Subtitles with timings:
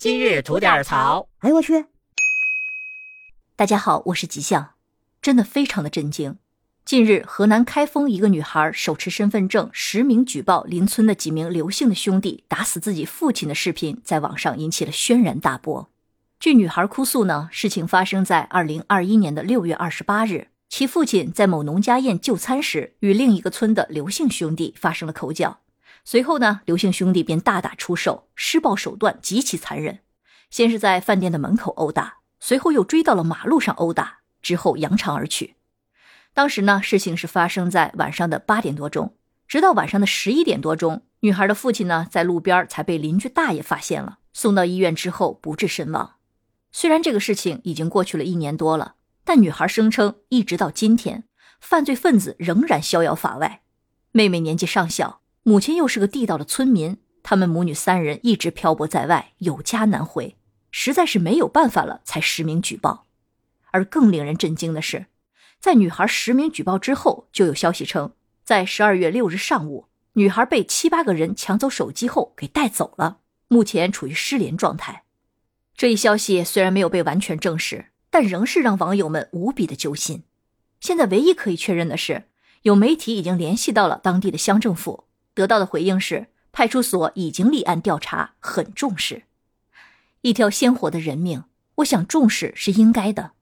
[0.00, 1.28] 今日吐点槽。
[1.40, 1.84] 哎呦我去！
[3.54, 4.70] 大家好，我是吉祥，
[5.20, 6.38] 真的非常的震惊。
[6.86, 15.90] 近日，河南开封一个女孩手持身份证实名举报邻村的几名刘姓的兄弟打死自己父亲的视频，在网上引起了轩然大波。
[16.38, 25.58] 据女孩哭诉呢，事情发生在二零二一年的六月二十八日，其父亲在某农家宴就餐时，与另一个村的刘姓兄弟发生了口角。
[26.04, 30.00] 随后呢，刘姓兄弟便大打出手，施暴手段极其残忍。
[30.50, 35.56] 先是在饭店的门口殴打，随后又追到了马路上殴打，之后扬长而去。
[36.34, 46.14] 当时呢，事情是发生在晚上的八点多钟，直到晚上的十一点多钟，女孩的父亲呢在路边才被邻居大爷发现了，送到医院之后不治身亡。
[46.72, 48.94] 虽然这个事情已经过去了一年多了，
[49.24, 51.24] 但女孩声称，一直到今天，
[51.60, 53.62] 犯罪分子仍然逍遥法外。
[54.12, 60.36] 妹妹年纪尚小，母亲又是个地道的村民，他们母女三人一直漂泊在外，有家难回，
[60.70, 63.06] 实在是没有办法了，才实名举报。
[63.70, 65.06] 而更令人震惊的是，
[65.58, 68.12] 在女孩实名举报之后，就有消息称，
[68.44, 75.04] 在十二月六日上午，女孩被七八个人抢走手机后给带走了，目前处于失联状态。
[75.76, 80.24] 这一消息虽然没有被完全证实，但仍是让网友们无比的揪心。
[80.80, 82.24] 现在唯一可以确认的是，
[82.62, 89.24] 有媒体已经联系到了当地的乡政府，得到的回应是派出所已经立案调查，很重视。
[90.22, 91.44] 一条鲜活的人命，
[91.76, 93.32] 我想重视是应该的。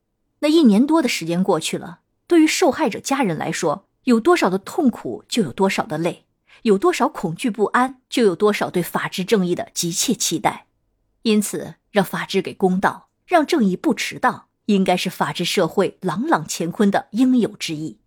[0.41, 6.27] 那一年多的时间过去了，对于受害者家人来说，有多少的痛苦就有多少的泪，
[6.63, 10.67] 有多少恐惧不安就有多少对法治正义的急切期待。
[11.23, 11.75] 因此。
[11.91, 17.99] 让法治给公道，让正义不迟到，应该是法治社会朗朗乾坤的应有之义。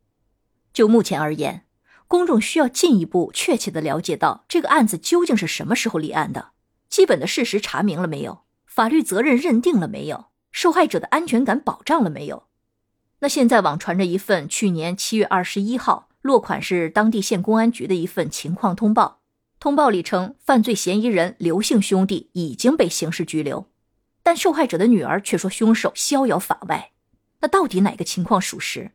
[0.72, 1.66] 就目前而言，
[2.12, 6.50] 公众需要进一步确切的了解到这个案子究竟是什么时候立案的，
[6.90, 12.48] 基本的事实查明了没有，法律责任认定了没有，受害者的安全感保障了没有。
[13.20, 19.22] 那现在网传着一份去年七月二十一号落款是当地县公安局的一份情况通报，
[19.58, 23.70] 通报里称犯罪嫌疑人刘姓兄弟已经被刑事拘留。
[24.22, 26.92] 但受害者的女儿却说凶手逍遥法外，
[27.40, 28.92] 那到底哪个情况属实？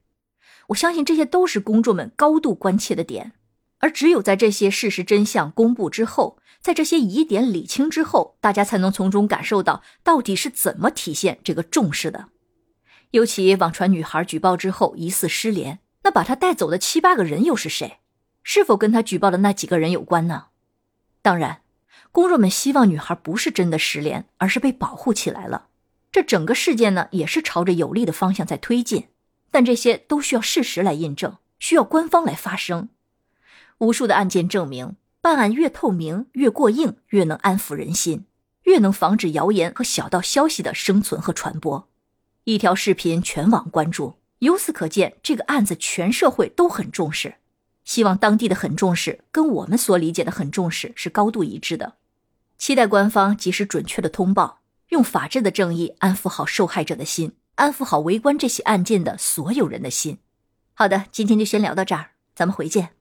[0.68, 3.32] 我相信这些都是公众们高度关切的点，
[3.78, 12.28] 而只有在这些事实真相公布之后，在这些疑点理清之后，大家才能从中感受到到底是怎么体现这个重视的。
[13.12, 17.98] 尤其网传女孩举报之后疑似失联，那把她带走的七八个人又是谁？
[18.42, 20.46] 是否跟她举报的那几个人有关呢？
[21.22, 21.62] 当然。
[22.12, 25.66] 公众们希望女孩不是真的失联，而是被保护起来了。
[26.10, 29.08] 这整个事件呢，也是朝着有利的方向在推进。
[29.56, 32.90] 但这些都需要事实来印证，需要官方来发声。
[33.78, 38.26] 无数的案件证明，办案越透明、越过硬，越能安抚人心，
[38.64, 41.88] 越能防止谣言和小道消息的生存和传播。
[42.44, 47.36] 一条视频全网关注，由此可见，这个案子全社会都很重视。
[47.82, 51.94] 希望当地的很重视，跟我们所理解的很重视是高度一致的。
[52.58, 60.18] 期待官方及时准确的通报，用法治的正义安抚好受害者的心，安抚好围观这起案件的所有人的心。
[60.72, 62.95] 好的，今天就先聊到这儿，咱们回见。